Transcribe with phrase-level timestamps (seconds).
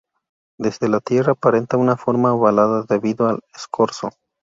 [0.57, 4.09] Desde la Tierra aparenta una forma ovalada debido al escorzo.